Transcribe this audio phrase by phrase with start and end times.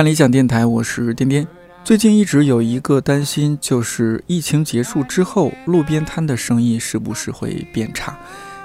[0.00, 1.46] 看理想电台，我是颠颠。
[1.84, 8.18] 最近一直有一个担心，就是疫情结束之后，路边摊的生意是不是会变差？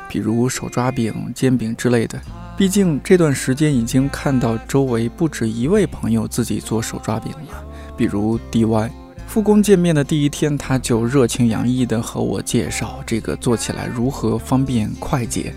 [0.07, 2.17] 比如手抓饼、煎饼之类的。
[2.57, 7.65] 毕竟这段时间已经看到周围不止一位朋友自己做手抓饼了，
[7.97, 8.89] 比如 DY。
[9.27, 15.53] 复工见面的第一天，他就热情洋溢地和我介绍这个做起来如何方便快捷，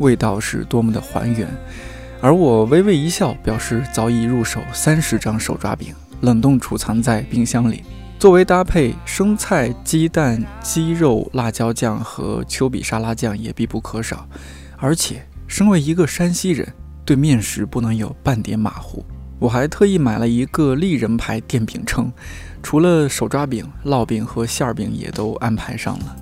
[0.00, 1.48] 味道是多么的还原。
[2.22, 7.82] 而我微微一笑，表示早已入手三十张手抓饼，冷冻储藏在冰箱里，
[8.18, 14.28] 作为搭配，生菜、鸡蛋、鸡肉、辣椒酱和丘比沙拉酱也必不可少。
[14.76, 16.70] 而且，身为一个山西人，
[17.06, 19.02] 对面食不能有半点马虎。
[19.38, 22.10] 我还特意买了一个立人牌电饼铛，
[22.62, 26.16] 除了手抓饼、烙饼和馅饼也都安排上了。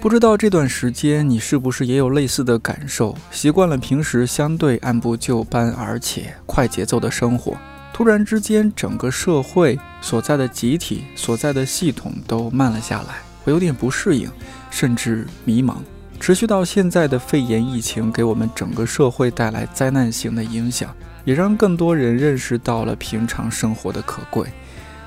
[0.00, 3.16] 不知道这段时间你是不是也有类似的感受？
[3.30, 7.56] 习惯了平时相对按部就班而且快节奏的生活，
[7.92, 14.30] 突然之间，整个社会所在的集体、所在的系统都慢了下来，会有点不适应，
[14.70, 15.74] 甚至迷茫。
[16.20, 24.46] 持续到现在的肺炎疫情，给我们整个社会带来灾难性的影响，也让更多人认识到了平常生活的可贵。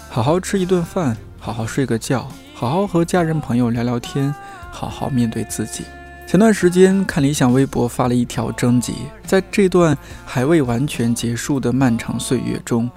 [0.09, 2.29] 好好吃一顿饭，好好睡个觉，
[2.61, 4.31] 好好和家人朋友聊聊天。
[4.69, 5.83] 好好面对自己。
[6.27, 8.93] 前段时间看理想微博发了一条征集，
[9.25, 12.87] 在这段还未完全结束的漫长岁月中，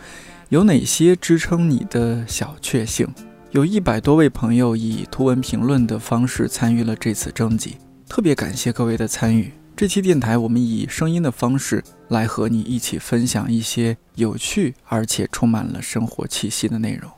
[0.50, 3.08] 有哪些支撑你的小确幸？
[3.52, 9.50] 有一百多位朋友以图文评论的方式参与了这次征集，特别感谢各位的参与。
[9.74, 17.10] 这期电台我们以声音的方式来和你一起分享一些有趣而且充满了生活气息的内容。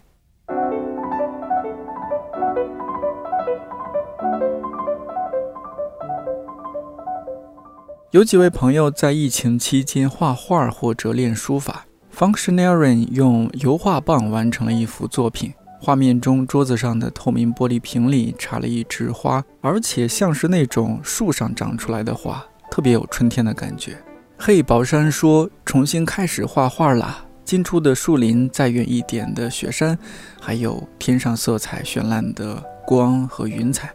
[8.17, 11.85] 有几位朋友在疫情期间画画或者练书法。
[12.17, 23.99] Functionarian 用油画棒完成了一幅作品，画面中桌子上的透明玻璃瓶里插了一枝花，而且像是那种树上长出来的花，特别有春天的感觉。
[24.39, 27.23] 嘿，宝山说重新开始画画啦！
[27.45, 29.99] 近处的树林，再远一点的雪山，
[30.41, 33.93] 还有天上色彩绚烂的光和云彩，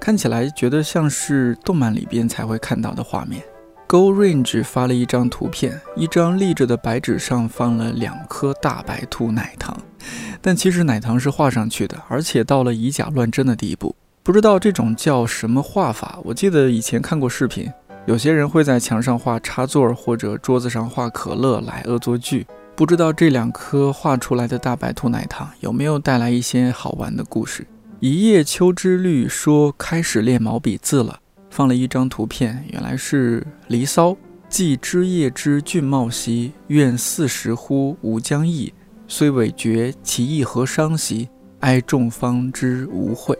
[0.00, 3.42] 看起来觉得像是动漫里边才会看到的画面。
[3.88, 9.74] Go Range 发了一张图片，一张立着的白纸上放了两颗大白兔奶糖，
[10.42, 13.96] 但其实奶糖是画上去的，而且到了以假乱真的地步。
[14.22, 16.18] 不知道这种叫什么画法？
[16.24, 17.72] 我记得以前看过视频，
[18.04, 22.46] 有些人会在墙上画插座，或者桌子上画可乐来恶作剧。
[22.76, 27.66] 不知道这两颗画出来的大白兔奶糖有没有带来一些好玩的故事？
[28.00, 31.20] 一叶秋之绿说开始练毛笔字了。
[31.50, 34.10] 放了一张图片，原来是《离骚》。
[34.48, 38.72] 寄枝叶之俊茂兮，愿四时乎吾将矣。
[39.06, 41.28] 虽委决，其意何伤兮？
[41.60, 43.36] 哀众方知无悔。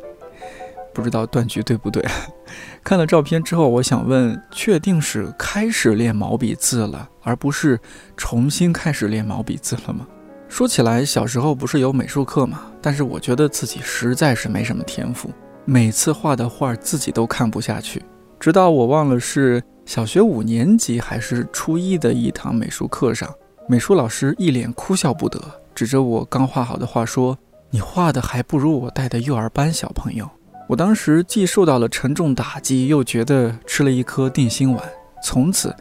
[0.92, 2.04] 不知道断句对不对？
[2.84, 7.80] 看了照片之后，我想问：确定是开始练毛笔字了，而不是
[8.16, 10.06] 重新开始练毛笔字了吗？
[10.46, 12.62] 说起来，小时候不是有美术课吗？
[12.82, 15.30] 但是我觉得自己实在是没什么天赋。
[15.70, 18.02] 每次画的画自己都看不下去，
[18.40, 23.30] 直到我忘了是小学五年级还是初一的一堂美术课上，
[23.68, 25.38] 美术老师一脸哭笑不得，
[25.74, 27.36] 指着我刚画好的画说
[27.68, 30.26] ：“你画的还不如我带的幼儿班小朋友。”
[30.68, 34.82] 我当时既受到了沉重打击，又觉得吃了一颗定心丸。
[35.22, 35.76] 从此，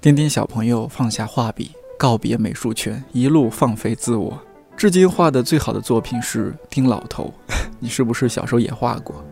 [0.00, 4.42] 丁丁小朋友放下画笔，告别美术圈，一路放飞自我。
[4.80, 7.34] 至今画的最好的作品是丁老头，
[7.80, 9.22] 你是不是小时候也画过？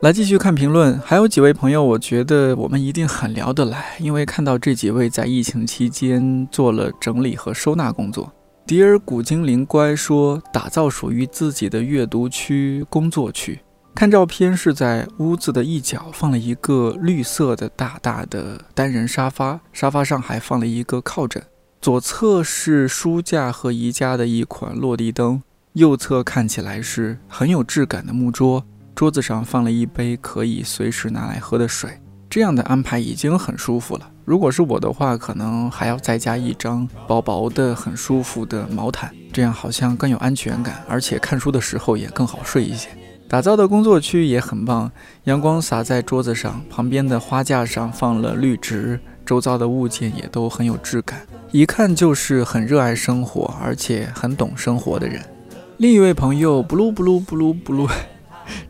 [0.00, 8.32] 来继续看评论，还有几位朋友，我觉得我们一定很聊得来，因为看到这几位在疫情期间做了整理和收纳工作。
[8.66, 13.60] 迪尔古精灵乖说：“打造属于自己的阅读区、工作区。
[13.94, 21.40] 看照片是在屋子的一角放了一个绿色的大大的单人沙发，沙发上还放了一个靠枕。
[21.80, 25.40] 左侧是书架和宜家的一款落地灯，
[25.74, 28.64] 右侧看起来是很有质感的木桌，
[28.96, 32.00] 桌子上放了一杯可以随时拿来喝的水。
[32.28, 34.10] 这样的安排已经很舒服了。
[34.26, 42.88] 如果是我的话，可能还要再加一张薄薄的、很舒服的毛毯，这样好像更有安全感，而且看书的时候也更好睡一些。
[43.28, 44.90] 打造的工作区也很棒，
[45.24, 55.22] 阳光洒在桌子上，旁边的花架上放了绿植，周遭的物件也都很有质感，一看就是很热爱生活，而且很懂生活的人。
[55.76, 57.88] 另一位朋友，blue blue blue blue，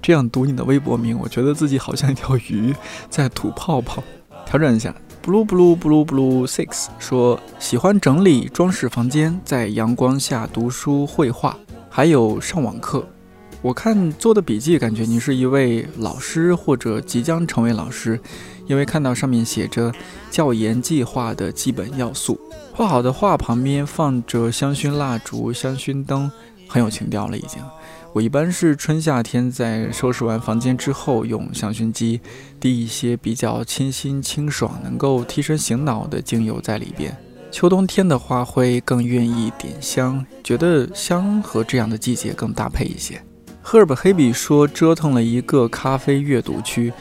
[0.02, 2.76] 这样读你的微博名，我觉得自己好像一条鱼
[3.08, 4.04] 在吐泡泡。
[4.44, 4.94] 调整一下。
[5.26, 11.56] Blue blue blue blue six 说喜欢整理装饰房间，在阳光下读书绘画，
[11.90, 13.04] 还有上网课。
[13.60, 18.20] 我看做的笔记，感觉你是一位老师或者即将成为老师，
[18.68, 19.92] 因为看到上面写着
[20.30, 22.38] 教研计划的基本要素。
[22.72, 26.30] 画好的画旁边放着香薰蜡烛、香薰灯，
[26.68, 27.60] 很有情调了已经。
[28.16, 32.18] 我一般是春夏天在收拾完房间之后，用香薰机
[32.58, 37.14] 滴一些比较清新清爽、能够提神醒脑的精油在里边。
[37.52, 43.22] 秋冬天的话，会更愿意点香，觉得香和这样的季节更搭配一些。
[43.62, 46.94] Herb 黑笔说折腾了一个咖啡阅读区，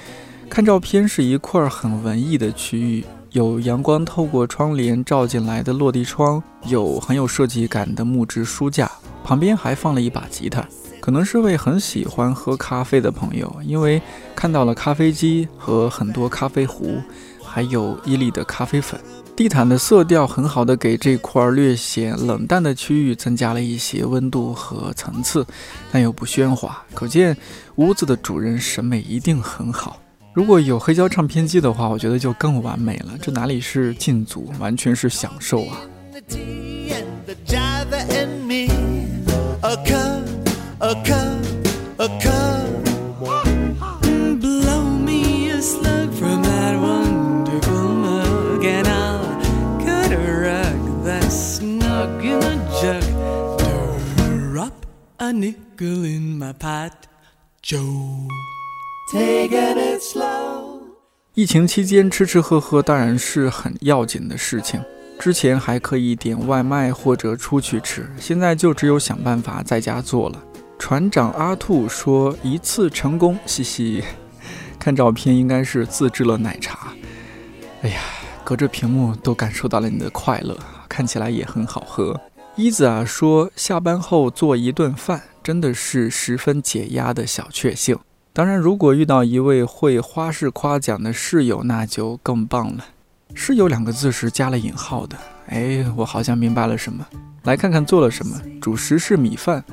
[0.49, 8.91] 看照片是一块很文艺的区域，有阳光透过窗帘照进来的落地窗，有很有设计感的木质书架，
[9.23, 10.67] 旁边还放了一把吉他。
[11.05, 14.01] 可能是位很喜欢喝咖啡的朋友，因为
[14.35, 16.99] 看到了咖啡机和很多咖啡壶，
[17.43, 18.99] 还有伊利的咖啡粉。
[19.35, 25.45] 地毯的色调很好的给这块略显冷淡的区域增加了一些温度和层次，
[25.91, 27.37] 但又不喧哗，可见
[27.75, 29.99] 屋子的主人审美一定很好。
[30.33, 33.15] 如果有黑胶唱片机的话，我觉得就更完美了。
[33.21, 35.77] 这哪里是禁足，完全是享受啊
[40.85, 41.43] ！a cup,
[41.97, 42.69] a cup.
[44.39, 49.41] Blow me a slug from that wonderful mug, and I'll
[49.83, 53.03] cut a rug that's snug in a jug.
[54.53, 54.85] Drop
[55.17, 57.07] a nickel in my pot,
[57.63, 58.27] Joe.
[59.11, 60.81] Taking it slow.
[61.33, 64.83] 疫情期间吃吃喝喝当然是很要紧的事情。
[65.17, 70.43] 之前还可以点外卖或者出去吃，现在就只有想办法在家做了。
[70.77, 74.03] 船长阿兔说：“一次成功，嘻嘻。
[74.77, 76.89] 看照片应该是自制了奶茶。
[77.81, 78.01] 哎呀，
[78.43, 80.55] 隔着屏幕都感受到了你的快乐，
[80.87, 82.19] 看起来也很好喝。”
[82.55, 87.97] 一子啊说：“下班后做一顿饭，真的是十分解压的小确幸。
[88.31, 92.85] 当然，如果遇到一位会花式夸奖的室友，那就更棒了。
[93.33, 95.17] 室友两个字是加了引号的。
[95.47, 97.05] 哎，我好像明白了什么。
[97.43, 99.63] 来看看做了什么，主食是米饭。”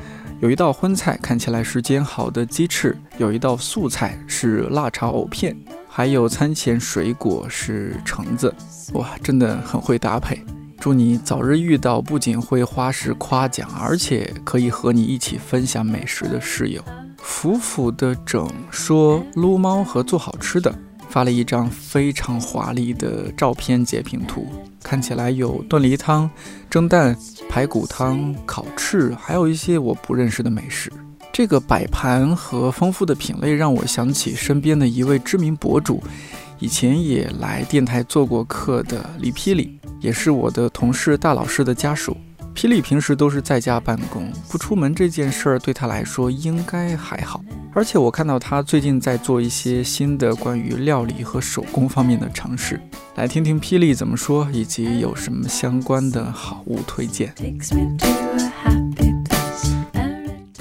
[0.43, 5.57] 有一道荤菜看起来是煎好的鸡翅，有一道素菜是辣炒藕片，
[5.89, 8.53] 还有餐前水果是橙子。
[8.95, 10.45] 哇，真的很会搭配！
[10.81, 16.83] 祝你早日遇到不仅会花式夸奖，而且可以和你一起分享美食的室友。
[17.19, 20.75] 福福的整说撸猫和做好吃的。
[21.13, 24.47] 发了一张非常华丽的照片截屏图，
[24.83, 26.29] 看起来有炖梨汤、
[26.71, 27.15] 蒸蛋、
[27.51, 30.91] 排骨汤、烤翅，还有一些我不认识的美食。
[31.31, 36.03] 这个摆盘和丰富的品类让我想起身边的一位知名博主，
[36.59, 42.17] 以前也来电台做过客的李霹雳，也是我的同事大老师的家属。
[42.55, 47.43] 霹雳平时都是在家办公，不出门这件事儿对他来说应该还好。
[47.75, 52.81] 而且我看到他最近在做一些新的关于料理和手工方面的尝试，
[53.17, 57.35] 来听听霹雳怎么说，以及有什么相关的好物推荐。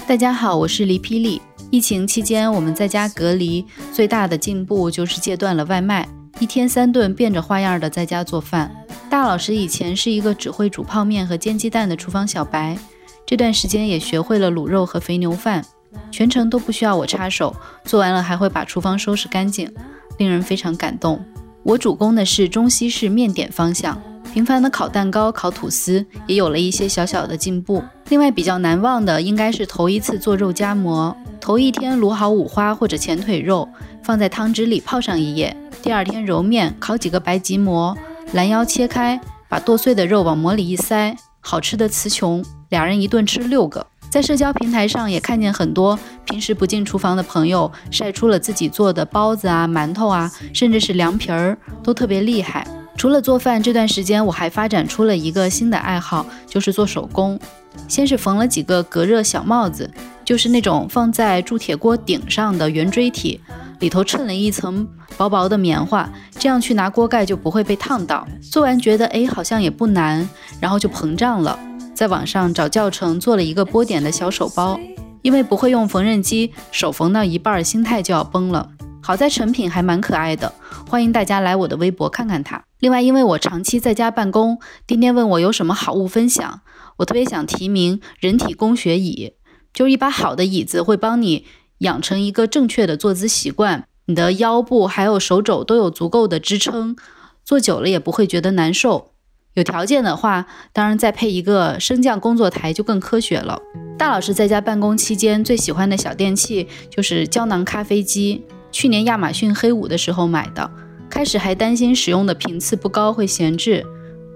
[0.08, 1.42] 大家好，我是黎霹雳。
[1.70, 6.08] 疫情期间我们在家隔离，最大的进步就是戒断了外卖，
[6.40, 8.76] 一天三顿变着花样的在家做饭。
[9.10, 12.78] 大老师以前是一个只会煮泡面和煎鸡蛋的厨房小白，
[13.26, 15.64] 这段时间也学会了卤肉和肥牛饭，
[16.10, 19.72] 全程都不需要我插手，做完了还会把厨房收拾干净，
[20.18, 21.24] 令人非常感动。
[21.64, 24.02] 我主攻的是中西式面点方向，
[24.34, 27.84] 平凡的烤蛋糕、烤吐司也有了一些小小的进步。
[28.10, 33.68] 另外比较难忘的应该是头一次做肉夹馍，头一天卤好五花或者前腿肉，
[34.02, 37.98] 放在汤汁里泡上一夜，第二天揉面，烤几个白吉馍。
[38.34, 39.20] 拦腰切开，
[39.50, 42.44] 把剁碎的肉往馍里一塞，好吃的词穷。
[42.70, 43.86] 俩人一顿吃六个。
[44.10, 52.68] 在社交平台上也看见很多平时不进厨房的朋友晒出了自己做的包子啊、馒头啊，甚至是凉皮儿，都特别厉害。
[52.98, 57.40] 除了做饭，这段时间我还发展出了一个新的爱好，就是做手工。
[57.88, 59.90] 先是缝了几个隔热小帽子，
[60.32, 63.38] 就是那种放在铸铁锅顶上的圆锥体。
[63.82, 66.10] 里头衬了一层薄薄的棉花，
[66.40, 68.26] 这样去拿锅盖就不会被烫到。
[68.42, 70.26] 做完觉得哎好像也不难，
[70.62, 71.60] 然后就膨胀了。
[71.94, 74.80] 在网上找教程做了一个波点的小手包，
[75.22, 78.70] 因为不会用缝纫机，手缝到一半心态就要崩了。
[79.04, 80.54] 好在成品还蛮可爱的，
[80.88, 82.64] 欢迎大家来我的微博看看它。
[82.80, 86.62] 另外，因为我长期在家办公，天天问我有什么好物分享，
[86.96, 89.34] 我特别想提名人体工学椅，
[89.74, 91.46] 就是一把好的椅子，会帮你
[91.80, 96.96] 养成一个正确的坐姿习惯，你的腰部还有手肘都有足够的支撑，
[97.44, 99.12] 坐久了也不会觉得难受。
[99.54, 103.60] 有条件的话，当然再配一个升降工作台就更科学了。
[103.98, 108.44] 大老师在家办公期间最喜欢的小电器就是胶囊咖啡机。
[108.72, 110.72] 去年亚马逊黑五的时候买的，
[111.10, 113.86] 开始还担心使用的频次不高会闲置，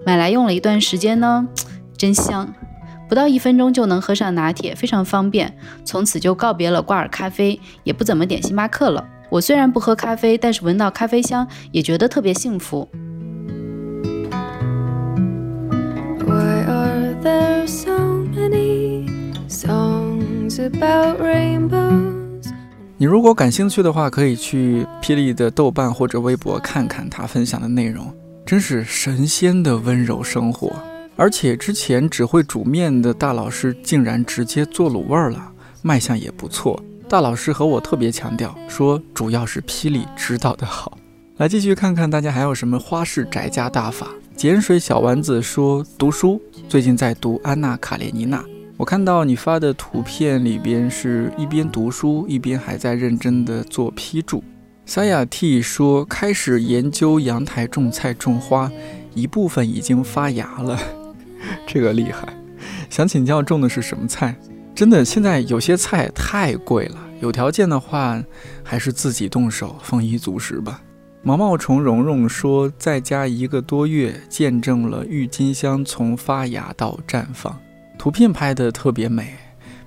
[0.05, 1.47] 买来用了一段时间呢，
[1.97, 2.53] 真香，
[3.15, 5.57] 不到一分钟就能喝上拿铁，非常方便。
[5.85, 9.07] 从此就告别了挂耳咖啡，也不怎么点星巴克了。
[9.29, 12.85] 我虽然不喝咖啡，但是闻到咖啡香也觉得特别幸福。
[22.97, 28.13] 你如果感兴趣的话，可以去霹雳的豆瓣或者微博看看他分享的内容，
[28.45, 30.69] 真是神仙的温柔生活。
[31.17, 36.81] 而且之前只会煮面的大老师竟然直接做卤味了，卖相也不错。
[37.07, 40.97] 大老师和我特别强调说，主要是霹雳指导的好。
[41.37, 44.07] 来继续看看大家还有什么花式宅家大法。
[44.37, 48.41] 碱水小丸子说读书，最近在读《安娜·卡列尼娜》。
[48.75, 54.43] 我看到你发的图片里边是一边读书一边还在认真的做批注。
[54.85, 58.69] 萨雅 T 说开始研究阳台种菜种花，
[59.13, 60.77] 一部分已经发芽了，
[61.67, 62.27] 这个厉害。
[62.89, 64.35] 想请教种的是什么菜？
[64.73, 68.21] 真的，现在有些菜太贵了，有条件的话
[68.63, 70.81] 还是自己动手，丰衣足食吧。
[71.23, 77.57] 毛毛虫蓉蓉说在家一个多月，见证了郁金香从发芽到绽放。
[77.97, 79.33] 图片拍的特别美，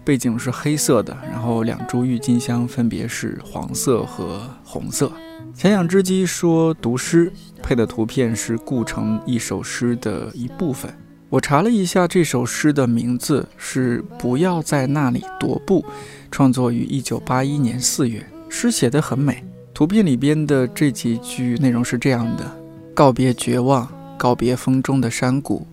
[0.05, 5.13] 背景是黑色的，然后两株郁金香分别是黄色和红色。
[5.55, 10.93] 想养之鸡说读诗配的图片是顾城一首诗的一部分。
[11.31, 15.83] 我查了一下，这首诗的名字是《不要在那里踱步》，
[16.31, 18.25] 创作于一九八一年四月。
[18.49, 19.45] 诗写得很美。
[19.75, 22.51] 图片里边的这几句内容是这样的：
[22.95, 25.67] 告别绝望，告别风中的山谷，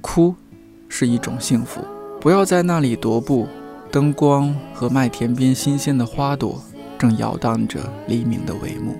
[0.00, 0.32] 哭。
[0.88, 1.80] 是一种幸福，
[2.20, 3.48] 不要在那里踱步。
[3.90, 6.62] 灯光和麦田边新鲜的花朵，
[6.96, 8.96] 正摇荡着黎明的帷幕。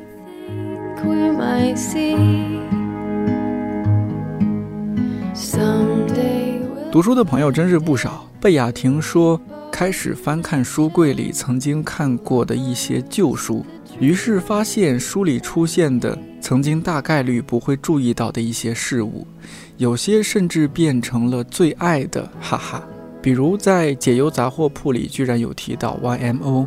[6.92, 8.28] 读书的朋友真是不少。
[8.40, 13.64] 贝雅婷说，开始翻看书柜里曾经看过的一些旧书，
[13.98, 19.26] 于是发现书里出现的曾经大概率不会注意到的一些事物。
[19.76, 22.82] 有些甚至变成了最爱的，哈哈。
[23.22, 26.66] 比如在解忧杂货铺里，居然有提到 YMO，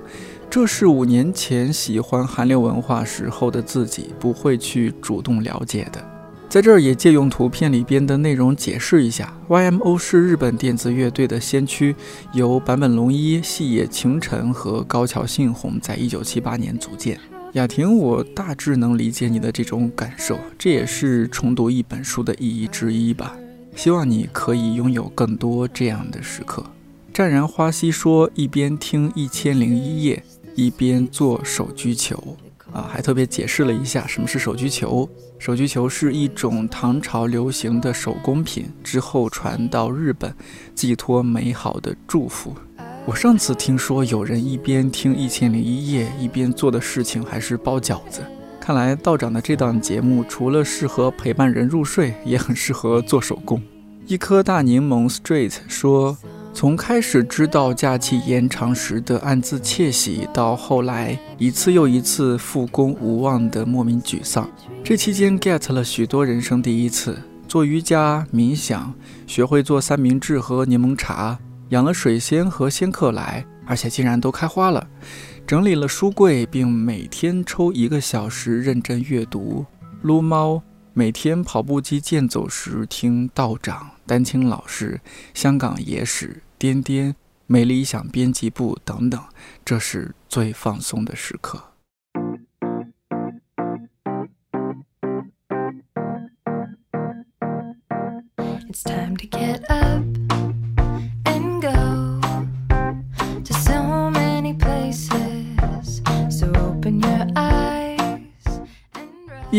[0.50, 6.13] 这是五年前喜欢韩流文化时候的自己不会去主动了解的。
[6.54, 11.96] 在这儿也借用图片里边的内容解释一下，YMO 是日本电子乐队的先驱，
[12.32, 17.20] 由坂本龙一、细野晴臣和高桥幸宏在一九七八年组建。
[17.54, 23.36] 雅婷，我大致能理解你的这种感受，这也是重读一本书的意义之一吧。
[23.76, 26.64] 希望你可以拥有更多这样的时刻。
[27.12, 32.38] 湛然花溪说，一边听《一千零一夜》，一边做手鞠球
[32.74, 35.08] 啊，还特别解释了一下什么是手鞠球。
[35.38, 40.34] 手鞠球是一种唐朝流行的手工品，之后传到日本，
[40.74, 42.56] 寄托美好的祝福。
[43.06, 48.22] 我上次听说有人一边听《一千零一夜》一边做的事情还是包饺子，
[48.60, 53.62] 看来道长的这档节目除了适合陪伴人入睡，也很适合做手工。
[54.08, 56.18] 一颗大柠檬 Straight 说，
[56.54, 64.48] 从开始知道假期延长时的暗自窃喜，到后来一次又一次复工无望的莫名沮丧，
[64.84, 68.94] 这期间 get 了许多人生第一次：做瑜伽、冥想，
[69.26, 71.38] 学会做三明治和柠檬茶。
[71.70, 74.88] 养了水仙和仙客来，而且竟然都开花了。
[75.48, 79.66] 整理了书柜，并每天抽一个小时认真阅读。
[80.04, 80.62] 撸猫，
[80.94, 85.02] 每天跑步机健走时听道长、丹青老师、
[85.34, 87.14] 香港野史、颠颠、
[87.46, 89.22] 美理想编辑部等等，
[89.66, 91.73] 这是最放松的时刻。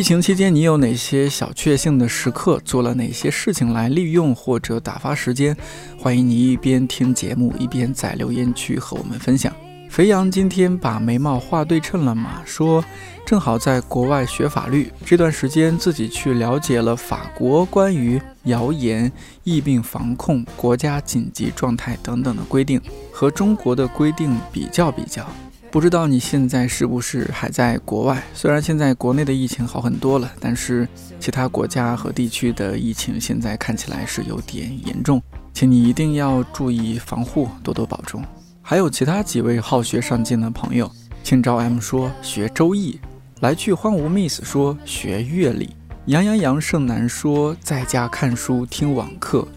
[0.05, 2.61] 疫情期间，你有哪些小确幸的时刻？
[2.63, 5.57] 做了哪些事情来利用或者打发时间？
[5.99, 9.51] 欢迎你一边听节目，一边在留言区和我们分享。
[9.89, 12.43] 肥羊今天把眉毛画对称了吗？
[12.45, 12.85] 说
[13.25, 19.11] 正好在国外学法律，这段时间自己去了解了法国关于谣言、
[19.43, 22.79] 疫病防控、国家紧急状态等等的规定，
[23.11, 25.27] 和中国的规定比较比较。
[25.75, 28.23] 不知道你现在是不是还在国外？
[28.33, 30.87] 虽然现在国内的疫情好很多了，但是
[31.19, 35.21] 其他国家和地区的疫情现在看起来是有点严重，
[35.53, 38.23] 请你一定要注意防护，多多保重。
[38.63, 40.89] 还有其他几位好学上进的朋友，
[41.25, 43.01] 清朝 M 说学周易，
[43.41, 45.75] 来去荒芜 Miss 说学乐理，
[46.07, 49.49] 杨洋洋盛男说在家看书听网课。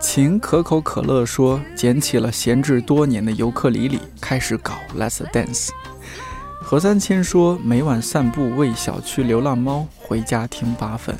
[0.00, 5.70] 秦可口可乐说：“捡起了闲置多年的尤克里里，开始搞 Let's Dance。”
[6.62, 11.16] 何三千说：“每晚散步喂小区流浪猫，回家听八分。”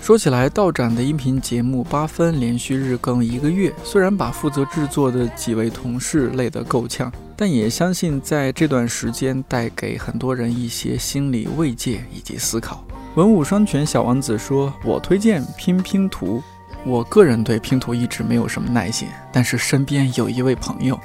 [0.00, 12.82] 说起来，道长的音频节目八分连续日更一个月，虽然把负责制作的几位同事累得够呛，但也相信在这段时间带给很多人一些心理慰藉以及思考。
[13.14, 16.42] 文武双全小王子说：“我推荐拼拼图。”
[16.84, 20.98] 我个人对拼图一直没有什么耐心，但是身边有一位朋友，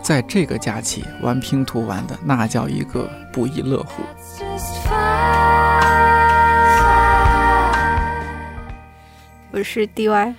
[0.00, 4.04] 在这个假期玩拼图玩的那叫一个不亦乐乎。
[9.50, 10.34] 我是 DY，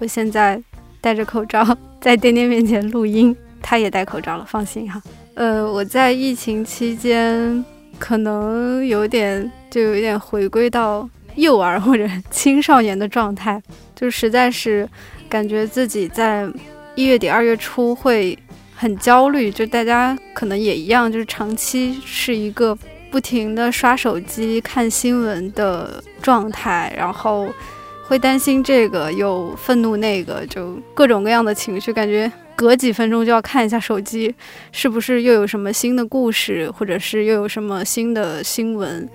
[0.00, 0.60] 我现在
[1.00, 1.64] 戴着口罩
[2.00, 5.00] 在颠颠面前录音，他也戴口罩了，放心哈。
[5.34, 7.64] 呃，我在疫情期间
[8.00, 13.62] 可能有点就有点回归到幼儿或者青少年的状态。
[13.94, 14.88] 就实在是
[15.28, 16.48] 感觉自己在
[16.94, 18.38] 一月底二月初会
[18.74, 22.76] 很焦虑，就大家可能也一样，就是长期是一个
[23.10, 27.46] 不停的刷手机看新闻的状态，然后
[28.06, 34.34] 会担心这个又愤怒那个，就各种各样的情绪，感觉隔几分钟就要看一下手机，
[34.72, 39.06] 是不是又有什么新的故事，或者是又有什么新的新闻，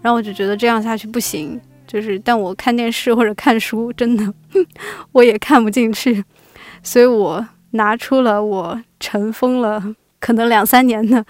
[0.00, 1.60] 然后我就觉得这样下去不行。
[1.88, 4.34] 就是，但我看电视或者看书，真的
[5.12, 6.22] 我也看不进去，
[6.82, 9.82] 所以我拿出了我尘封了
[10.20, 11.24] 可能两三年的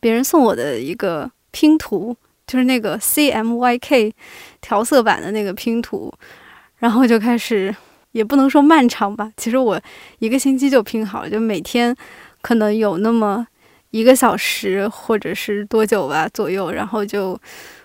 [0.00, 4.12] 别人送我的一个拼图，就是那个 CMYK
[4.60, 6.12] 调色板的那个拼图，
[6.78, 7.72] 然后就开始，
[8.10, 9.80] 也不能说漫长吧，其实我
[10.18, 11.94] 一个星期就拼好了，就每天
[12.42, 13.46] 可能有那么
[13.90, 17.40] 一个小时或者是多久吧左右，然后就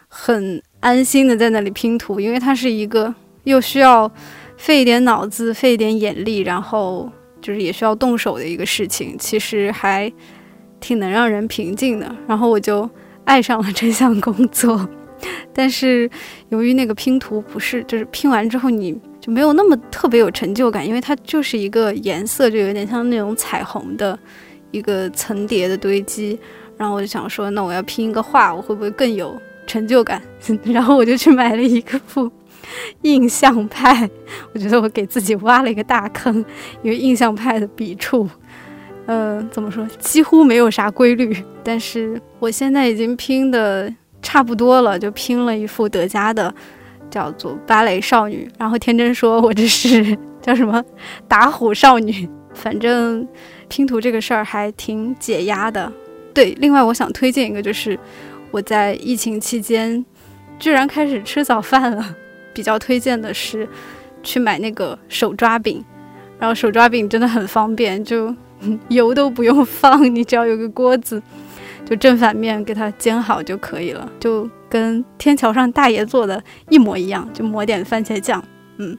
[0.07, 0.59] 很。
[0.85, 3.11] 安心的在那里拼图，因为它是一个
[3.45, 4.09] 又需要
[4.55, 10.13] 费一点脑子、费一点眼力，然后就是也需要动手的一个事情，其实还
[10.79, 12.15] 挺能让人平静的。
[12.27, 12.87] 然后我就
[13.23, 14.87] 爱上了这项工作，
[15.51, 16.07] 但是
[16.49, 24.17] 由于那个拼图不是，就是拼完之后你就没有那么特别有成就感，因为它就是一个颜色，就有点像那种彩虹的
[24.69, 26.37] 一个层叠的堆积。
[26.77, 29.35] 然后我就想说，那我要拼一个画，我会不会更有？
[29.67, 30.21] 成就感，
[30.63, 32.31] 然后我就去买了一个副
[33.03, 34.09] 印象派。
[34.53, 36.43] 我觉得我给自己挖了一个大坑，
[36.81, 38.29] 因为印象派的笔触，
[39.07, 41.35] 嗯，怎么说，几乎没有啥规律。
[41.63, 46.53] 但是我现在已经拼的差不多了，就拼了一幅德加的，
[47.09, 48.49] 叫做芭蕾少女。
[48.57, 50.83] 然后天真说我这是 叫什么
[51.27, 52.27] 打虎少女。
[52.53, 53.27] 反正
[53.67, 55.91] 拼图这个事儿还挺解压的。
[56.33, 57.97] 对，另外我想推荐一个就是。
[58.55, 60.05] 我在疫情期间
[60.57, 62.15] 居然开始吃早饭了，
[62.53, 63.67] 比较推荐的是
[64.23, 65.83] 去买那个手抓饼，
[66.39, 68.33] 然后手抓饼真的很方便，就
[68.87, 71.21] 油都不用放，你只要有个锅子，
[71.83, 78.41] 就正反面给它煎好就可以了，就跟天桥上大爷做的一模一样，就抹点番茄酱，
[78.77, 78.97] 嗯。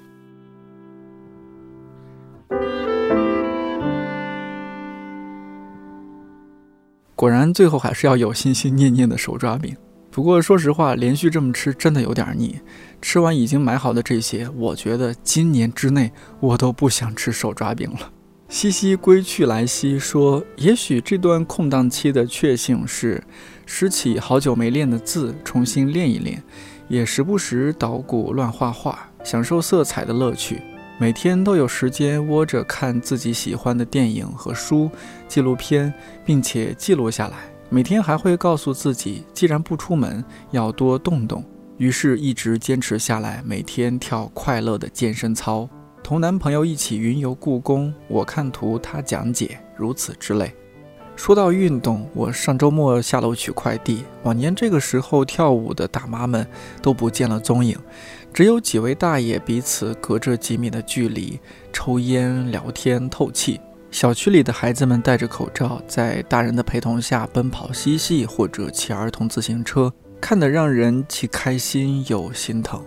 [7.17, 9.75] 果然，最后还是要有心心念念的手抓饼。
[10.11, 12.61] 不过说实话，连续这么吃真的有点腻。
[13.01, 18.13] 吃完已经买好的这些，我觉得今年之内我都不想吃手抓饼了。
[18.51, 23.25] 西西归去来兮说：“也许这段空档期的确幸是
[23.65, 26.43] 拾起好久没练的字，重新练一练，
[26.87, 30.61] 也时不时捣鼓乱画画，享受色彩的乐趣。”
[30.99, 34.91] 每天都有时间窝着看自己喜欢的电影和书、
[35.29, 35.93] 纪录片，
[36.25, 37.37] 并且记录下来。
[37.69, 41.45] 每天还会告诉自己，既然不出门，要多动动。
[41.79, 45.69] 于是，一直坚持下来，每天跳快乐的健身操，
[46.03, 50.55] 同男朋友一起云游故宫，我看图他讲解，如此之类。
[51.17, 56.47] 说到运动，我上周末下楼取快递，往年这个时候跳舞的大妈们
[56.81, 57.77] 都不见了踪影，
[58.33, 61.41] 只有几位大爷彼此隔着几米的距离
[61.73, 63.61] 抽烟、聊天、透气。
[63.91, 72.85] 小区里的孩子们戴着口罩，在大人的陪同下奔跑嬉戏，或者骑儿童自行车，看得让人既开心又心疼。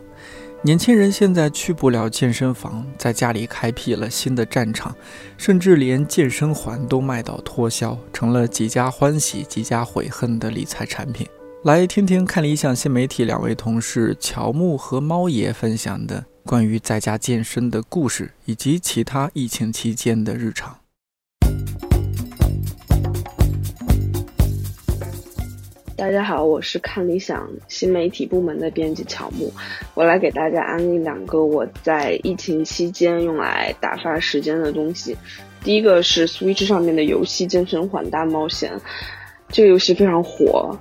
[0.62, 4.94] 年轻人现在去不了健身房，在家里开辟了新的战场，
[5.38, 11.26] 甚至连健身环都卖到脱销，成了几家欢喜几家悔恨的理财产品。
[11.64, 20.79] 来听听看理想新媒体两位同事乔木和猫爷分享的关于在家健身的故事，以及其他疫情期间的日常。
[25.96, 29.52] 大家好，我是看理想新媒体部门的编辑乔木，
[29.94, 35.16] 我来给大家安利两个我在疫情期间用来打发时间的东西。
[35.62, 38.72] 第一个是 Switch 上面的游戏《健身环大冒险》，
[39.50, 40.76] 这个游戏非常火，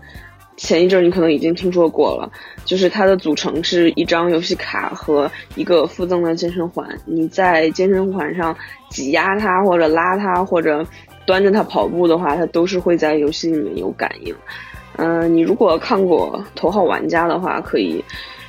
[0.58, 2.30] 前一阵你可能已经听说过了。
[2.66, 8.54] 就是它的组成是一张游戏卡和一个附赠的健身环，你在健身环上
[8.90, 10.86] 挤压它或者拉它或者
[11.24, 14.34] 端着它跑步的话，它都是会在游戏里面有感应。
[14.96, 18.04] 嗯，你如果看过《头号玩家》的话，可以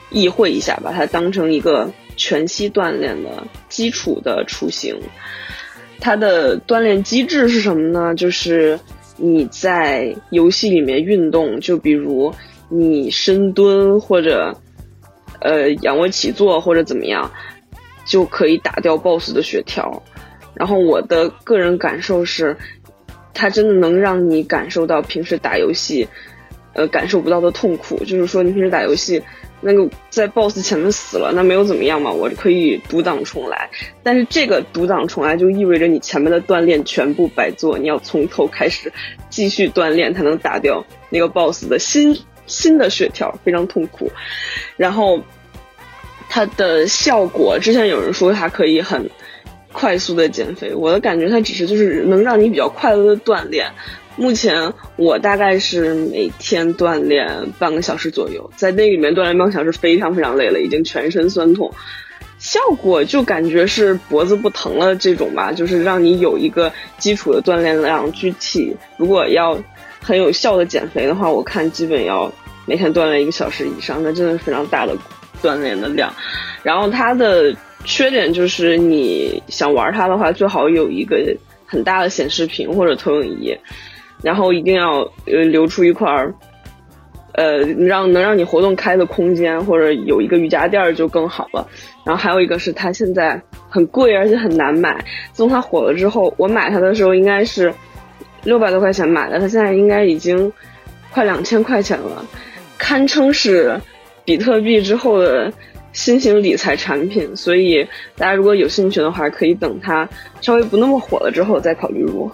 [0.09, 4.93] 意会一下，把它当成一个全息锻炼的基础的雏形。
[6.01, 8.13] 它的锻炼机制是什么呢？
[8.15, 8.77] 就是
[9.19, 12.33] 你在游戏里面运动，就比如
[12.69, 14.55] 你深蹲或者
[15.41, 17.29] 呃仰卧起坐或者怎么样，
[18.05, 20.01] 就可以打掉 BOSS 的血条。
[20.53, 22.55] 然后我的个人感受是，
[23.33, 26.07] 它真的能让你感受到平时打游戏。
[26.73, 29.21] 呃，感受不到的痛苦，就是说你平时打游戏，
[29.61, 33.69] 那个在 BOSS 前面死了，那没有怎么样嘛，我可以独挡重来。
[34.01, 38.91] 但是这个独挡重来就意味着你前面的锻炼全部白做，你要从头开始
[39.29, 42.17] 继续锻炼才能打掉那个 BOSS 的新
[42.47, 44.11] 新的血条，非常痛苦。
[44.77, 45.21] 然后
[46.29, 49.09] 它的效果，之前有人说它可以很
[49.71, 53.71] 快速的减肥，我的感觉它只是就是能让你比较快乐的锻炼。
[54.19, 57.25] 目前我大概是每天锻炼
[57.57, 61.73] 半个小时左右，在那里面锻炼半个小时非常非常累了，已经全身酸痛，
[62.37, 68.11] 效果就感觉是脖子不疼了这种吧，就是让你有一个基础的锻炼量。
[68.11, 69.57] 具体如果要
[70.01, 72.29] 很有效的减肥的话，我看基本要
[72.65, 74.93] 每天锻炼一个小时以上，那真的是非常大的
[75.41, 76.13] 锻炼的量。
[76.61, 77.55] 然后它的
[77.85, 83.57] 缺点就是你想玩它的话，最好有一个很大的显示屏或者投影仪。
[84.21, 86.33] 然后一定要呃留出一块儿，
[87.33, 91.67] 呃让能让你活动开的空间，或者有一个瑜伽垫儿就更好了。
[92.05, 94.97] 然后还有一个是它现在很贵，而且很难买。
[95.31, 97.73] 自从它火了之后，我买它的时候应该是
[98.43, 100.51] 六百多块钱买的，它现在应该已经
[101.11, 102.25] 快两千块钱了，
[102.77, 103.79] 堪称是
[104.25, 105.51] 比特币之后的
[105.93, 107.35] 新型理财产品。
[107.35, 110.07] 所以大家如果有兴趣的话，可以等它
[110.41, 112.29] 稍微不那么火了之后再考虑入。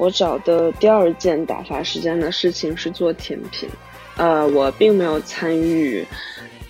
[0.00, 3.68] 我找的第二件打发时间的事情是做甜品，
[4.16, 6.02] 呃，我并没有参与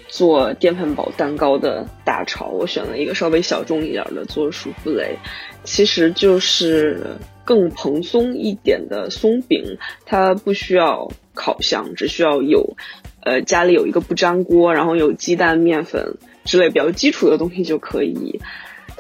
[0.09, 5.17] 做淀粉堡蛋糕的大潮，我选了一个稍微小众一点的做舒芙蕾，
[5.63, 7.07] 其实就是
[7.45, 12.77] 更蓬松一点的松饼，它不需要烤箱，只需要有，
[13.23, 18.41] 呃，家里有一个不粘锅，然后有鸡蛋、面粉之类比较基础的东西就可以。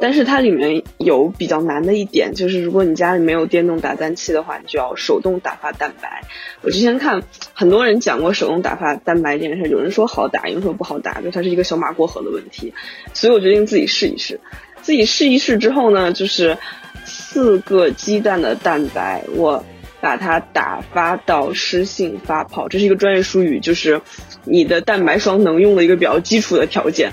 [0.00, 6.22] 但是它里面有比较难的一点，就是如果你家里没有电动打蛋器的话，你就要手动打发蛋白。
[6.62, 12.72] 我之前看很多人讲过手动打发蛋白这件事，有人说好打，有人说不好打，就它是一个小马过河的问题。
[13.12, 14.40] 所以我决定自己试一试。
[14.80, 16.56] 自己试一试之后呢，就是
[17.04, 19.62] 四个鸡蛋的蛋白，我
[20.00, 24.00] 把它打发到湿性发泡，这是一个专业术语，就是
[24.44, 27.12] 你的蛋白霜能用的一个比较基础的条件。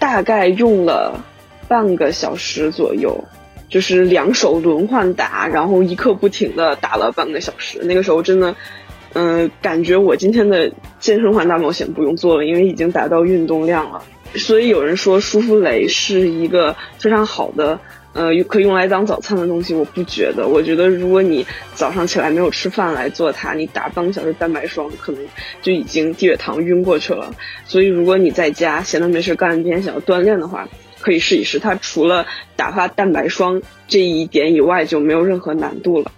[0.00, 1.24] 大概用了。
[1.70, 3.22] 半个小时左右，
[3.68, 7.78] 就是两手轮换打，然后一刻不停的打了半个小时。
[7.84, 8.56] 那个时候真的，
[9.12, 14.02] 嗯，感觉我今天的健身环大冒险不用做了，因为已经达到运动量了。
[14.34, 17.78] 所以有人说舒芙蕾是一个非常好的，
[18.14, 19.72] 呃，可以用来当早餐的东西。
[19.72, 25.24] 我不觉得，我觉得如果你早上起来没有吃饭来做它，你打半个小时蛋白霜，可能
[25.62, 27.32] 就已经低血糖晕过去了。
[27.64, 30.68] 所以如果你在家闲的没事干，今天想要锻炼的话，
[31.00, 36.12] 可以试一试，它除了打发蛋白霜这一点以外就没有任何难度了。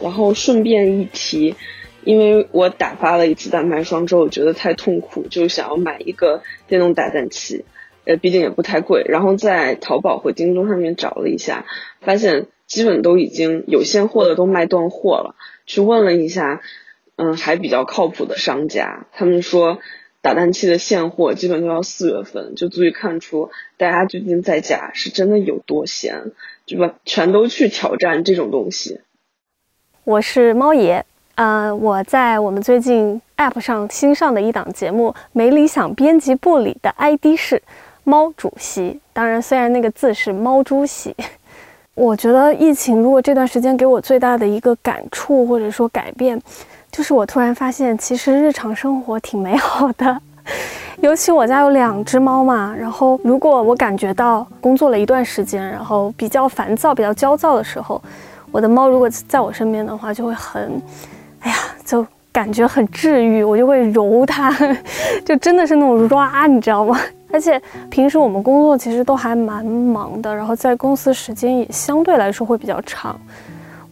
[0.00, 1.54] 然后顺便一提，
[2.02, 7.64] 因为我打发了一次蛋白霜之后觉得太痛苦，就想要买一个电动打蛋器，
[8.04, 9.04] 呃，毕竟也不太贵。
[9.06, 11.66] 然后在淘宝和京东上面找了一下，
[12.00, 15.36] 发现基本都已经有现货的都卖断货了。
[15.66, 16.60] 去问了一下，
[17.14, 19.78] 嗯，还比较靠谱的商家，他们说
[20.22, 26.30] 打蛋器的现货基本都要四月份，就足以看出大家最近在家是真的有多闲，
[26.64, 29.00] 就把全都去挑战这种东西。
[30.04, 31.04] 我是猫爷，
[31.34, 37.60] 呃，我在我们最近 App 上新上的一档节目《没理想编辑部》里的 ID 是
[38.04, 41.14] 猫主席，当然虽然那个字是猫猪席。
[41.94, 46.40] 我觉得疫情如果这段时间给我最大的一个感触或者说改变，
[46.92, 50.20] 就是我突然发现其实日常生活挺美好的。
[51.00, 58.00] 尤其我家有两只猫嘛，然后如果我感觉到工作了一段时间，然后比较烦躁、比较焦躁的时候，
[58.52, 60.80] 我的猫如果在我身边的话，就会很，
[61.40, 64.54] 哎呀，就感觉很治愈，我就会揉它，
[65.24, 67.00] 就真的是那种抓，你知道吗？
[67.32, 73.18] 而且平时我们工作其实都还蛮忙的，然后在公司时间也相对来说会比较长。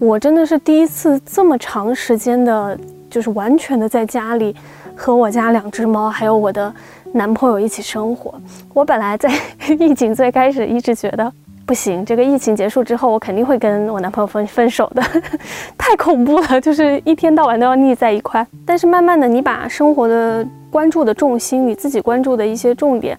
[0.01, 2.77] 我真的是第一次这么长时间的，
[3.11, 4.57] 就是完全的在家里
[4.97, 6.73] 和我家两只猫还有我的
[7.13, 8.33] 男朋友一起生活。
[8.73, 9.31] 我本来在
[9.79, 11.31] 疫情最开始一直觉得
[11.67, 15.03] 不行，这个疫情结束之后我肯定会跟我男朋友分分手的，
[15.77, 18.45] 太恐怖了，就是一天到晚都要腻在一块。
[18.65, 23.19] 但是慢慢的，你把生活的关注的重心，你自己关注的一些重点，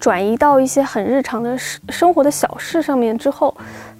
[0.00, 3.54] 转移到一些很日常的生生活的小事上面之后，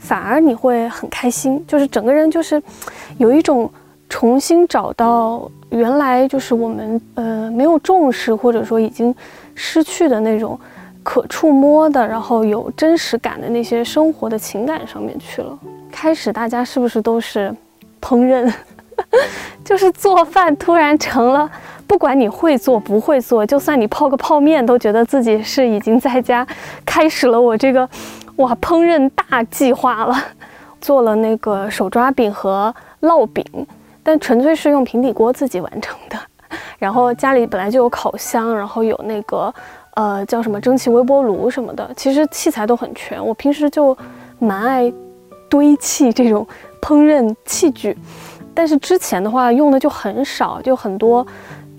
[0.05, 2.62] 反而你会很开心，就是整个人就是
[3.17, 3.71] 有一种
[4.11, 9.12] 重新找到原来就是我们呃没有重视或者说已经
[9.55, 10.61] 失去的那种
[11.03, 15.59] 可触摸的，然后有真实感的那些生活的情感上面去了。
[15.90, 17.55] 开始大家是不是都是
[18.01, 18.53] 烹饪，
[19.64, 21.51] 就是做饭，突然成了。
[21.87, 26.45] 不管你会做不会做，就算你泡个泡面，都觉得自己是已经在家
[26.85, 27.88] 开始了我这个
[28.37, 30.16] 哇烹饪大计划了。
[30.81, 33.42] 做了那个手抓饼和烙饼，
[34.03, 36.18] 但纯粹是用平底锅自己完成的。
[36.79, 39.55] 然后家里本来就有烤箱，然后有那个
[39.94, 43.25] 呃叫什么蒸汽微波炉什么的，其实器材都很全。
[43.25, 43.97] 我平时就
[44.38, 44.92] 蛮爱
[45.49, 46.47] 堆砌这种
[46.83, 47.97] 烹饪器具，
[48.53, 51.27] 但是之前的话用的就很少，就很多。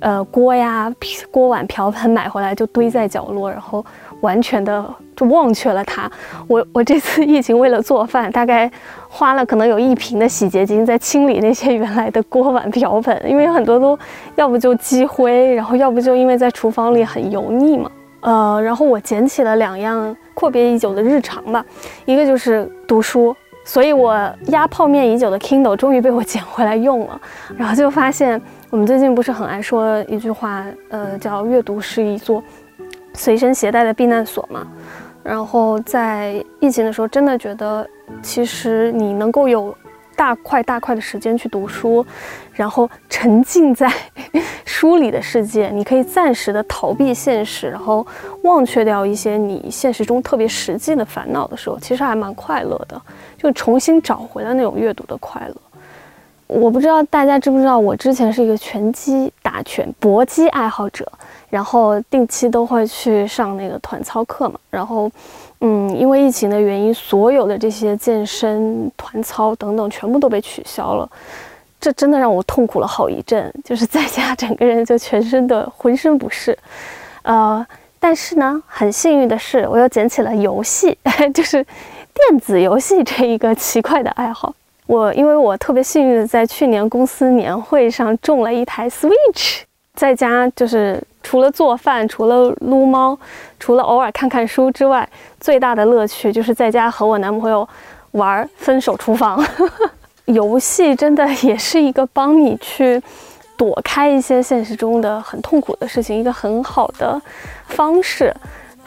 [0.01, 0.93] 呃，锅呀、
[1.31, 3.83] 锅碗瓢盆买回来就堆在角落，然后
[4.25, 4.83] 完全的
[5.15, 6.11] 就忘却了它。
[6.47, 8.69] 我我这次疫情为了做饭，大概
[9.07, 13.97] 花了可能有一瓶的洗洁精在清理那些原来的锅碗瓢盆，因为很多都
[14.35, 17.89] 要不就积灰，然后要不就因为在厨房里很油腻嘛。
[18.21, 21.63] 呃，然后我捡起了两样阔别已久的日常吧，
[22.05, 27.21] 一个就是读书，所以我压泡面已久的 Kindle 终于被我捡回来用了，
[27.55, 28.41] 然后就发现。
[28.71, 32.43] 我们最近不是很爱说一句话，呃，叫阅读是一座
[33.15, 34.67] 随身携带的避难所嘛。
[35.23, 37.88] 然后在疫情的时候，真的觉得
[38.21, 39.75] 其实你能够有
[40.15, 42.06] 大块大块的时间去读书，
[42.54, 43.91] 然后沉浸在
[44.63, 48.06] 书里的世界，你可以暂时的逃避现实，然后
[48.43, 53.01] 忘却掉一些你现实中特别实际的烦恼的时候，其实还蛮快乐的，
[53.36, 55.56] 就重新找回了那种阅读的快乐。
[56.47, 61.12] 我不知道大家知不知道，我之前是一个拳击打拳搏击爱好者，
[61.49, 64.60] 然后定期都会去上那个团操课嘛。
[64.69, 65.10] 然后，
[65.62, 71.10] 嗯，因为疫情的原因，所有的这些健身、团操等等全部都被取消了，
[71.81, 76.55] 这真的让我痛苦了好一阵，就是在家整个人就全身的浑身不适。
[77.23, 77.65] 呃，
[77.99, 80.95] 但是呢，很幸运的是，我又捡起了游戏，
[81.34, 81.63] 就是
[82.13, 84.53] 电子游戏这一个奇怪的爱好。
[84.87, 89.61] 我因为我特别幸运的在去年公司年会上中了一台 Switch，
[89.93, 93.17] 在家就是除了做饭、除了撸猫、
[93.59, 95.07] 除了偶尔看看书之外，
[95.39, 97.67] 最大的乐趣就是在家和我男朋友
[98.11, 99.43] 玩《分手厨房》。
[100.25, 103.01] 游戏真的也是一个帮你去
[103.55, 107.21] 躲开一些现实中的很痛苦的事情一个很好的
[107.67, 108.33] 方式。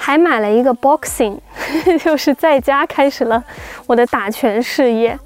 [0.00, 1.36] 还买了一个 Boxing，
[2.00, 3.42] 就是在家开始了
[3.84, 5.18] 我的打拳事业。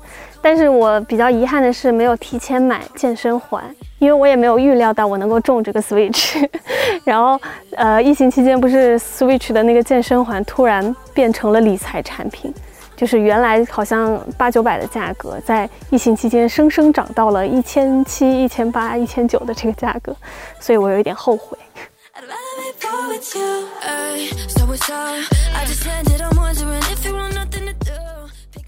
[0.42, 3.62] 但是我比较遗憾的是，没有提前买健身环，
[4.00, 6.44] 因为我也没有预料到我能够中这个 Switch。
[7.04, 7.40] 然后，
[7.76, 12.52] 呃，疫情期间不是 Switch 的那个健身环突然变成了理财产品，
[12.96, 20.14] 就是原来好像八九百的价格，在疫情期间生生涨到了一千七、一千八、一千九的这个价格，
[20.58, 21.56] 所以我有一点后悔。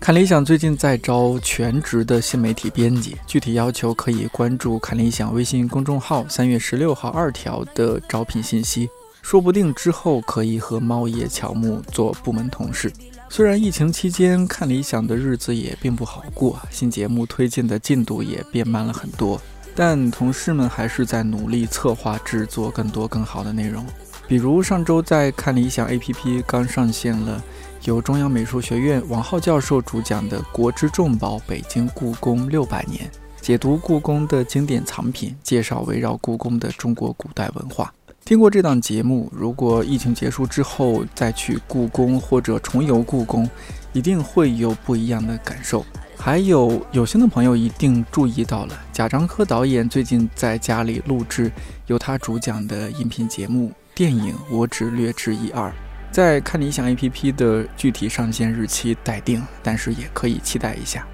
[0.04, 8.86] 看理想最近在招全职的新媒体编辑，具体要求可以关注看理想微信公众号三月十六号二条的招聘信息。
[9.22, 12.92] 说不定之后可以和猫爷乔木做部门同事。
[13.30, 19.40] 虽然疫情期间看理想的日子也并不好过，新节目推进的进度也变慢了很多，
[19.74, 23.82] 但同事们还是在努力策划制作更多更好的内容。
[24.28, 27.42] 比如上周在看理想 APP 刚上线了
[27.84, 33.04] 由中央美术学院王浩教授主讲的《国之重宝：北京故宫六百年》，
[33.42, 37.92] 解读故宫的经典藏品，介绍围绕故宫的中国古代文化。
[38.24, 43.46] 听过这档节目，如果疫情结束之后再去故宫或者重游故宫，
[43.92, 45.84] 一定会有不一样的感受。
[46.16, 51.52] 还有有心的朋友一定注意到了，贾樟柯导演最近在家里录制
[51.88, 55.70] 由他主讲的音频节目电影，我只略知一二。
[56.14, 61.04] 在看理想 APP 的具体上线日期待定，但是也可以期待一下。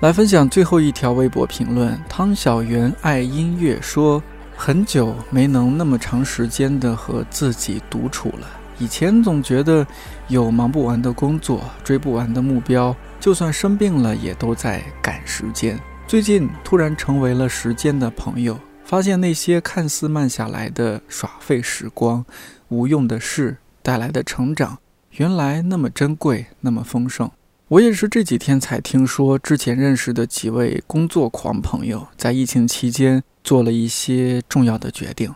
[0.00, 4.20] 来分享最后一条微博评论：汤小圆爱音乐说，
[4.56, 8.48] 很久没能那么长时间的和自己独处了。
[8.80, 9.86] 以前总觉得
[10.26, 15.78] 有忙不完的工作，追不完的目标，就算生病了也都在赶时间。
[16.08, 18.58] 最近突然成为了时间的朋友，
[18.90, 22.26] 发现那些看似慢下来的耍废时光、
[22.70, 24.78] 无用的事带来的成长，
[25.12, 27.30] 原来那么珍贵，那么丰盛。
[27.68, 35.32] 我也是这几天才听说，之前认识的几位工作狂朋友，在疫情期间做了一些重要的决定。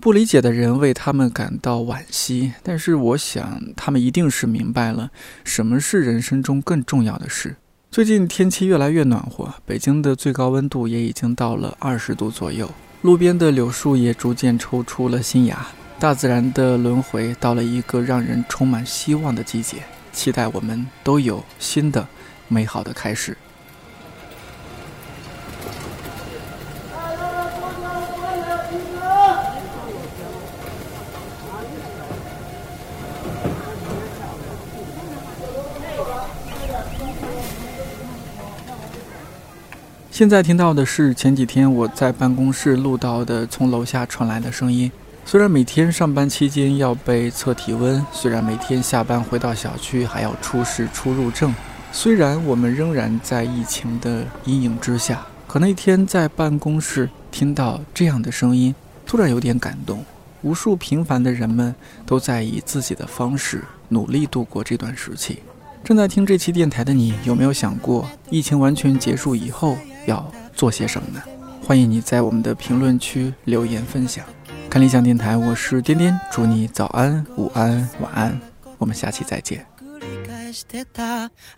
[0.00, 5.10] 不理解的人为他们感到惋惜，但是我想他们一定是明白了
[5.44, 7.56] 什么是人生中更重要的事。
[7.92, 12.70] 最近天气越来越暖和，北京的最高温度也已经到了二十度左右，
[13.02, 15.66] 路边的柳树也逐渐抽出了新芽，
[15.98, 19.78] 大自然的轮回到了一个让人充满希望的季节。
[20.12, 22.06] 期待我们都有新的
[22.46, 23.36] 美好的开始。
[40.20, 44.92] 现在听到的是前几天我在办公室录到的从楼下传来的声音。
[45.24, 51.54] 虽然每天上班期间要被测体温，虽然每天下班回到小区还要出示出入证，
[51.90, 58.74] 虽然我们仍然在疫情的阴影之下，可那天在办公室听到这样的声音，
[59.06, 60.04] 突然有点感动。
[60.42, 65.38] 无数平凡的人们都在以自己的方式努力度过这段时期。
[65.82, 71.21] 正在听这期电台的你，有没有想过疫情完全结束以后要做些什么呢？
[71.65, 74.25] 欢迎你在我们的评论区留言分享。
[74.69, 78.39] 看理想电台，我是颠颠，祝你早安、午安、晚安，
[78.77, 79.65] 我们下期再见。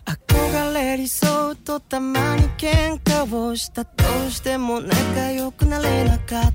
[0.04, 6.52] 憧れ理想とたまに喧嘩をしたとしても仲良くなれなかっ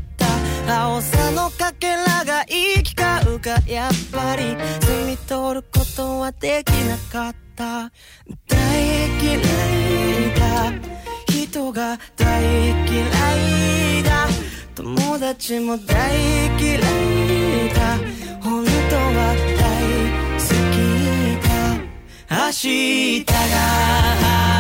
[0.66, 4.44] た青さのかけらが行き交うかやっぱり
[4.82, 7.92] 摘み取ることはできなかった
[8.48, 9.40] 大嫌い
[10.36, 10.74] だ
[11.29, 13.07] 人が大嫌
[13.99, 14.29] いだ。
[14.75, 16.17] 友達も大
[16.61, 16.81] 嫌い
[17.75, 17.99] だ。
[18.41, 19.69] 本当は大
[20.39, 20.77] 好き
[22.29, 22.47] だ。
[22.47, 24.58] 明日が